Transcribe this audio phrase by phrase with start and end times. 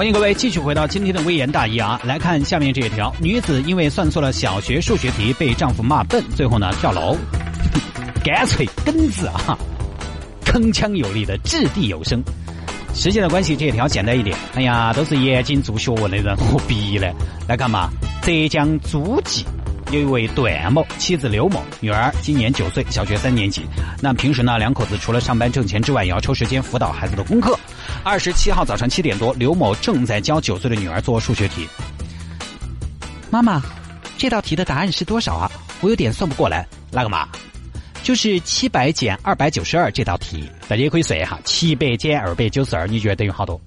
[0.00, 2.00] 欢迎各位继续回到今天的微言大义啊！
[2.04, 7.14] 来看下面这一条：女子因为算错了小学数学题，被丈夫骂笨，最后呢跳楼。
[8.24, 9.58] 干脆根子啊，
[10.42, 12.18] 铿锵有力的掷地有声。
[12.94, 14.34] 时间的关系，这一条简单一点。
[14.54, 17.06] 哎呀，都是严谨做学问的人，何必呢？
[17.46, 17.90] 来干嘛，
[18.22, 19.44] 浙江诸暨。
[19.92, 23.62] 有一位段某，妻子刘某，女儿今年九岁，小学三年级。
[24.00, 27.58] 那平时呢，两口子除了上班挣钱之外，也要抽时间辅导孩子的功课。
[28.04, 31.68] 二十七号早上七点多，刘某正在教九岁的女儿做数学题。
[33.30, 33.60] 妈妈，
[34.16, 35.50] 这道题的答案是多少啊？
[35.80, 36.64] 我有点算不过来。
[36.92, 37.28] 那个嘛，
[38.04, 40.48] 就是七百减二百九十二这道题。
[40.68, 43.60] 大家也可以算一下，七百减二百九十二，你觉得等于好多？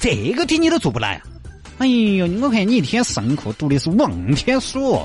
[0.00, 1.22] 这个题你都做不来。
[1.78, 5.00] 哎呦，我看你一天上课读的是望天书。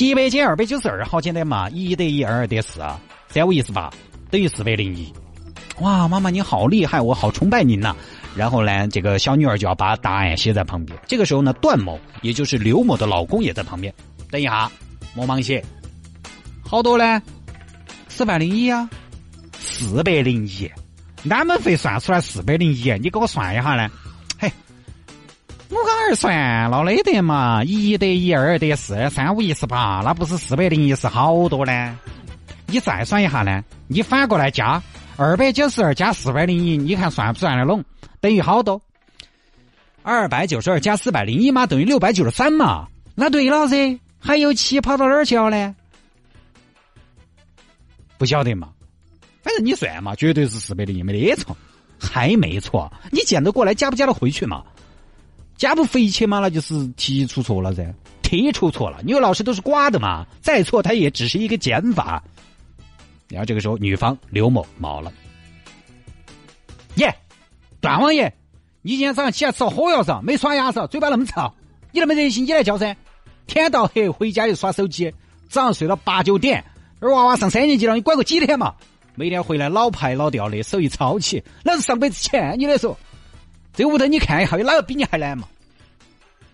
[0.00, 2.98] 七百减二百九十二，好简单嘛，一得一，二得四啊，
[3.28, 3.92] 三五一十八，
[4.30, 5.12] 等于四百零一。
[5.80, 7.94] 哇，妈妈你好厉害，我好崇拜您呐！
[8.34, 10.98] 然后呢，这个小女儿就要把答案写在旁边。
[11.06, 13.92] 这个时候呢，段某，也就是刘某的老公也在旁边。
[14.30, 14.72] 等一下，
[15.14, 15.62] 莫忙写，
[16.64, 17.22] 好多呢？
[18.08, 18.88] 四百零一啊，
[19.58, 20.70] 四百零一，
[21.22, 22.90] 哪们会算出来四百零一？
[23.02, 23.90] 你给我算一下呢？
[25.90, 31.98] 我刚儿算了的得嘛，一得一，二得四，三五一十八，那不是四百零一是好多呢？
[32.66, 33.64] 你再算一下呢？
[33.88, 34.80] 你反过来加
[35.16, 37.84] 二百九十二加四百零一，你看算不算得拢？
[38.20, 38.80] 等于好多？
[40.02, 42.86] 二百九十二加四百零一嘛，等于六百九十三嘛？
[43.16, 45.74] 那对了噻，还有七跑到哪儿去了呢？
[48.16, 48.68] 不晓得嘛？
[49.42, 51.56] 反正你算嘛，绝对是四百零一，没得错，
[51.98, 52.90] 还没错。
[53.10, 54.62] 你见得过来加不加得回去嘛？
[55.60, 58.98] 加不回去嘛，那就是题出错了噻，题出错了。
[59.04, 62.24] 因为老师都是瓜的嘛，再错他也只是一个减法。
[63.28, 65.12] 然后这个时候，女方刘某毛了，
[66.94, 67.14] 耶，
[67.78, 68.32] 段王爷，
[68.80, 71.52] 你今天早上起来吃了火药噻，没刷牙噻，嘴巴那么臭，
[71.92, 72.96] 你那么热心，你来教噻。
[73.46, 75.12] 天到黑回家又耍手机，
[75.50, 76.64] 早上睡到八九点，
[77.00, 78.74] 而娃娃上三年级了，你管个几天嘛？
[79.14, 82.96] 每天回来老拍老掉的，手一抄起，那是上辈子欠你的说。
[83.72, 85.48] 这屋头你看一下，有哪个比你还难嘛？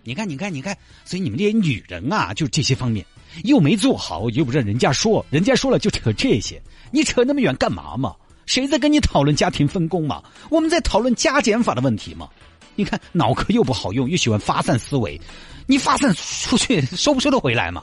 [0.05, 3.05] 你看，你看，你看，所以你们这些女人啊，就这些方面
[3.45, 6.63] 又没做好，又不让人家说，人家说了就扯这些，
[6.93, 8.15] 你扯那么远干嘛嘛？
[8.47, 10.23] 谁在跟你讨论家庭分工嘛？
[10.49, 12.29] 我们在讨论加减法的问题嘛？
[12.77, 15.21] 你看脑壳又不好用，又喜欢发散思维，
[15.67, 17.83] 你发散出去收不收得回来嘛？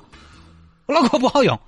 [0.85, 1.59] 我脑壳不好用，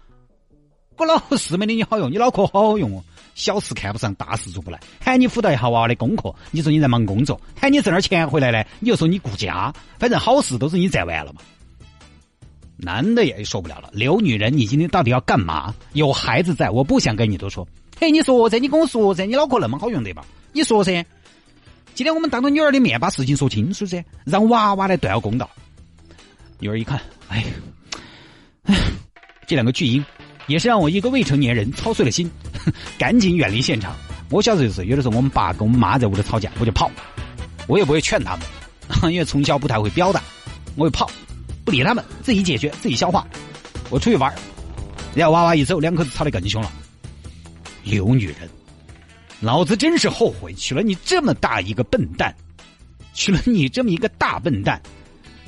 [0.96, 3.04] 我脑壳是没得你好用，你脑壳好好用哦。
[3.36, 4.80] 小事看不上，大事做不来。
[5.00, 9.72] 喊你辅导一下娃娃的功课，你说你在忙工作；喊你挣点钱回来呢，你又说你顾家。
[10.00, 11.42] 反正好事都是你占完了嘛。
[12.78, 15.76] 男的也受不了了，刘女人，你今天到底要干嘛？
[15.94, 17.68] 有孩子在，我不想跟你多说。
[18.00, 20.26] 嘿，你说噻，你跟我说噻，你脑壳那么好用对吧？
[20.54, 21.06] 你说噻。
[21.94, 25.50] 今天我们当着女儿的面把事情说清楚噻，让娃娃来断了公道。
[26.60, 27.44] 女儿一看，哎，
[28.64, 28.76] 哎，
[29.46, 30.04] 这两个巨婴。
[30.48, 32.30] 也是让我一个未成年人操碎了心，
[32.98, 33.96] 赶紧远离现场。
[34.30, 36.90] 我小时候就是有的时候我们爸跟我们妈在屋里吵架，我就跑，
[37.68, 38.46] 我也不会劝他们，
[39.14, 40.22] 因为从小不太会表达，
[40.76, 41.10] 我会跑，
[41.64, 43.26] 不理他们，自己解决，自己消化。
[43.90, 44.34] 我出去玩，
[45.14, 46.72] 人家娃娃一走，两口子吵得更凶了。
[47.84, 48.50] 刘女人，
[49.40, 52.36] 老子真是后悔娶了你这么大一个笨蛋，
[53.14, 54.82] 娶了你这么一个大笨蛋。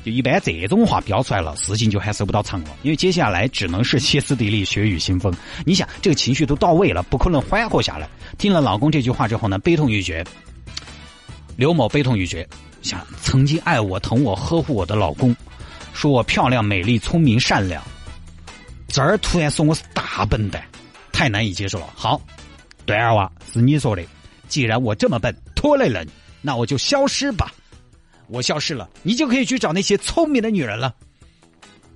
[0.08, 5.34] 就一般这种话飙出来了，事情就还收不到场了，因为接下来只能是歇斯底里、血雨腥风。
[5.66, 8.08] 你想，这个情绪都到位了，不可能缓和下来。
[8.38, 10.24] 听了老公这句话之后呢，悲痛欲绝。
[11.58, 12.48] 刘某悲痛欲绝，
[12.82, 15.36] 想曾经爱我、疼我、呵护我的老公，
[15.92, 17.84] 说我漂亮、美丽、聪明、善良，
[18.88, 20.64] 这儿突然说我是大笨蛋，
[21.12, 21.90] 太难以接受了。
[21.94, 22.22] 好，
[22.86, 24.02] 对二娃是你说的，
[24.48, 26.12] 既然我这么笨，拖累了你，
[26.42, 27.52] 那我就消失吧。
[28.30, 30.94] 我消失了，你就可以去找那些聪明的女人了。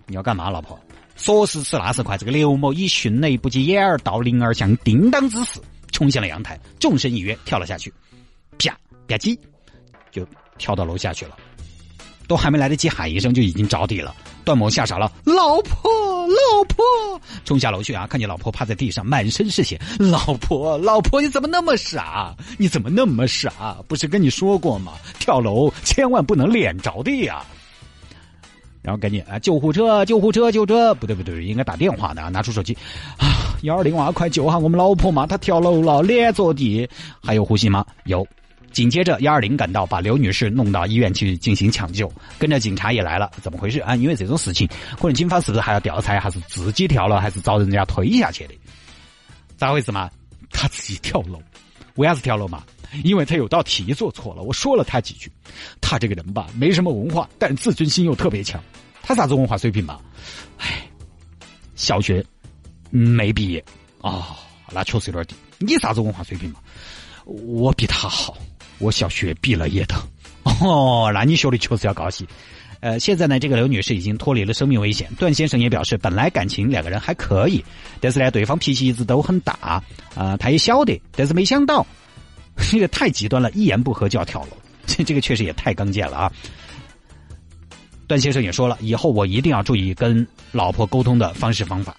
[0.08, 0.80] 你要干嘛，老婆？
[1.16, 5.60] 说时迟，那时快，这个刘某以迅雷不及掩耳盗铃而响叮当之势
[5.92, 7.94] 冲向了阳台，纵身一跃跳了下去，
[8.58, 8.72] 啪
[9.08, 9.38] 吧唧，
[10.12, 10.26] 就
[10.58, 11.38] 跳到楼下去了。
[12.28, 14.16] 都还没来得及喊一声，就已经着底了。
[14.46, 15.92] 段某吓傻了，老婆，
[16.28, 18.08] 老婆，冲下楼去啊！
[18.08, 19.80] 看见老婆趴在地上，满身是血。
[20.00, 22.36] 老婆，老婆，你怎么那么傻？
[22.58, 23.78] 你怎么那么傻？
[23.88, 24.94] 不是跟你说过吗？
[25.20, 27.44] 跳楼千万不能脸着地呀！
[28.82, 30.94] 然后赶紧啊，救护车，救护车，救车！
[30.96, 32.76] 不对不对，应该打电话的啊，拿出手机
[33.18, 36.90] 啊，幺二零啊，快救下我们老婆嘛，她跳楼了，脸着地，
[37.22, 37.86] 还有呼吸吗？
[38.06, 38.28] 有。
[38.72, 43.96] 紧接着幺二零赶到，把刘女士弄到医院去进行抢救，跟着警察也来了，怎么回事啊？
[43.96, 48.54] 因为这种事情，可能警方是不是还要调查，还是自己跳了，还是遭人家推下去的？
[49.58, 50.10] 咋回事嘛？
[50.50, 51.42] 他自己跳楼，
[51.96, 52.64] 为啥子跳楼嘛？
[53.04, 55.32] 因为他有道题做错了，我说了他几句。
[55.80, 58.62] 他这个人吧，没什么文化，但自尊心又特别强。
[59.02, 60.00] 他啥子文化水平嘛？
[60.58, 60.88] 唉，
[61.76, 62.24] 小学
[62.90, 63.64] 没毕业
[64.02, 64.38] 啊，
[64.72, 65.36] 那确实有点低。
[65.60, 66.60] 你啥子文化水平嘛？
[67.26, 68.38] 我比他好。
[68.82, 69.96] 我小学毕了业的，
[70.62, 72.26] 哦，那你学的确实要高些。
[72.80, 75.08] 呃，现在呢，这个刘女士已经脱离了生命危险。
[75.20, 77.64] 段先生也表示，本来感情两个人还可以，
[78.00, 79.82] 但是呢，对方脾气一直都很大，
[80.16, 81.86] 啊，他也晓得，但是没想到，
[82.72, 84.58] 这个太极端了，一言不合就要跳楼，
[84.88, 86.32] 这 这个确实也太刚健了啊。
[88.08, 91.96] 段先生也说了，以后我一定要注意跟老婆沟通的方式方法。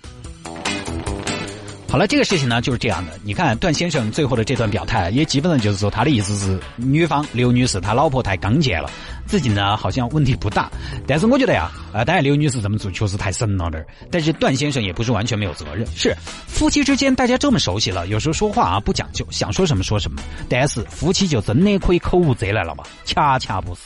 [1.92, 3.20] 好了，这个事情呢就是这样的。
[3.22, 8.90] 你看段先生最后的这段表态，也基本上就是说他的意思是，女方刘女士她老婆太刚健了，
[9.26, 10.72] 自己呢好像问题不大。
[11.06, 13.84] 但是我觉得呀，啊，当然刘女士这么做确实太神了点。
[14.10, 15.86] 但是段先生也不是完全没有责任。
[15.94, 16.16] 是
[16.46, 20.22] 夫妻之间大家这么熟悉了，有时候说话啊不讲究，想说什么说什么。
[20.48, 22.84] 但是夫妻就真的可以口无遮拦了吗？
[23.04, 23.80] 恰恰不是。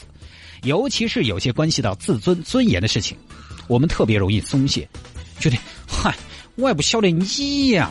[0.63, 3.19] 尤其是有些关系到自尊尊严的事情，
[3.67, 4.89] 我们特别容易松懈，
[5.41, 5.59] 觉得
[5.89, 6.15] 嗨。
[6.57, 7.91] 我还不晓得你呀，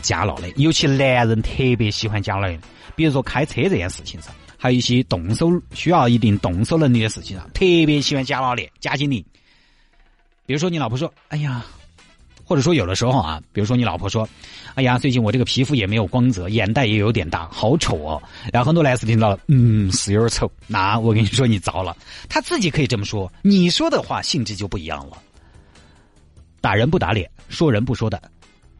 [0.00, 2.58] 家闹的，尤其男人特别喜欢家闹的。
[2.96, 9.24] 比如说开车这件事情上，还有一些动手需要一定动手能力的事情上，特别喜欢加老的、加精灵。
[10.46, 11.64] 比如说你老婆说：“哎呀”，
[12.42, 14.26] 或者说有的时候啊，比如说你老婆说
[14.74, 20.50] ：“哎呀，最近我这个皮肤也没有光泽，眼袋也有点大，好丑哦。”然后很多男士听到了，嗯，是有点丑。
[20.66, 21.94] 那我跟你说，你糟了。
[22.26, 25.22] 他自己可以这么说，你说的话性质就不一样了。
[26.60, 28.20] 打人不打脸，说人不说短，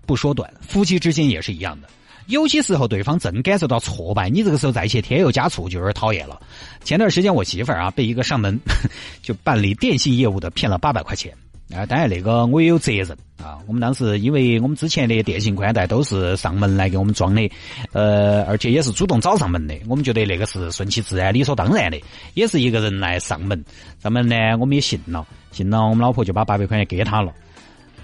[0.06, 1.88] 不说短，夫妻之间也是一样的。
[2.26, 6.38] 有些时候对方正感受到挫败，你这个时候再去添油加醋就有点讨厌了。
[6.84, 8.58] 前段时间我媳妇儿啊被一个上门
[9.22, 11.32] 就办理电信业务的骗了八百块钱
[11.74, 13.58] 啊，当然那个我也有责任啊。
[13.66, 17.50] 我们当时因为我们之前的电信宽带都是上门来给我们装的，
[17.92, 21.98] 呃，而且也是主动找上门的，我们觉得那个是顺其自然、理所当然的，
[22.34, 23.64] 也是一个人来上门，
[24.02, 27.32] 上门呢我们也信了，信了我们老婆就把八百块钱给他了。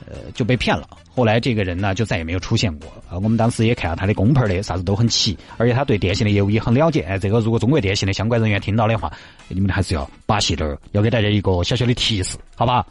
[0.06, 0.88] 呃，就被骗了。
[1.08, 2.92] 后来这个人呢，就再也没有出现过。
[3.08, 7.02] 呃，我们当时也看到他的工牌的，啥子都很齐，而且他对电信的业务也很了解。
[7.02, 9.12] 哎，这个如果中国电信的相关人员听到的话，
[9.48, 12.84] 你们还是要把细点儿，要给大家一个小小的提示，好吧？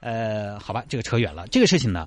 [0.00, 1.46] 呃，好吧，这个扯远了。
[1.48, 2.06] 这个事情呢，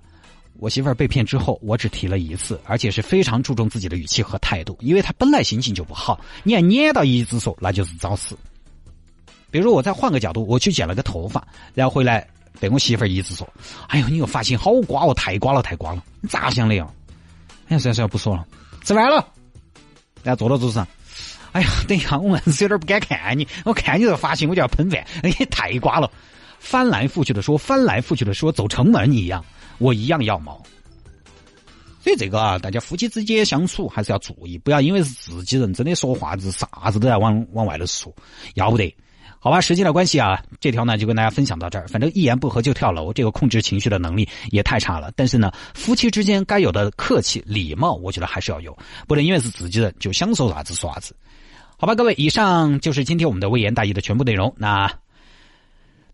[0.60, 6.20] 我媳妇儿被骗之后，我只提了一次，而且是非常注重自己的语气和态度，因为他本来心情就不好。
[6.44, 8.38] 你还撵到一直说，那就是找死。
[9.50, 12.26] 比如说，我再换个角度，我去剪了个头发，然后回来。
[12.60, 13.48] 被我媳妇儿一直说
[13.90, 16.04] ：“哎呦，你个发型好瓜哦，太瓜了，太瓜了！
[16.22, 16.88] 你咋想的呀？”
[17.70, 18.46] 哎，算了算了，不说了，
[18.84, 19.28] 吃饭了。
[20.24, 20.88] 然后坐到桌子上，
[21.54, 23.48] 哎呀，等一下，我硬是有点不敢看你。
[23.66, 25.04] 我看你这发型，我就要喷饭。
[25.24, 26.12] 哎，太瓜了，
[26.60, 29.44] 翻来覆去的说，翻来覆去的说，走城门一样，
[29.80, 30.62] 我一样要毛。
[32.04, 38.14] 所以这个啊，大家夫妻之间相处还是要注意，不要因为是自己人，真的说话子啥子都要往往外头说，
[38.56, 38.94] 要不得。
[39.44, 41.88] 好吧，时间的关系啊，这条呢就跟大家分享到这儿。
[41.88, 45.12] 反正一言不合就跳楼，这个控制情绪的能力也太差了。
[45.16, 51.16] 但是呢，夫妻之间该有的客气礼貌，我觉得还是要有，不能因为是自己的就想说啥子说啥子。
[51.76, 54.54] 好吧，各位，以上就是今天我们的微言大义的全部内容。
[54.58, 54.88] 那。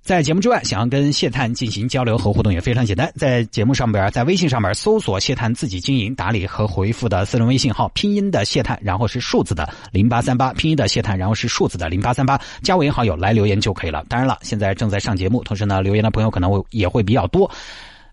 [0.08, 14.02] 在节目之外，想要跟谢探进行交流和互动也非常简单，在节目上边，在微信上面搜索谢探自己经营打理和回复的私人微信号，拼音的谢探，然后是数字的零八三八，拼音的谢探，然后是数字的零八三八，加为好友来留言就可以了。
[14.08, 17.52] 当然了，现在正在上节目，同时呢，留言的朋友可能会也会比较多，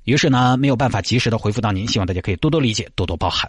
[0.03, 3.49] 于是呢，没有办法及时的回复到您，希望大家可以多多理解，多多包涵。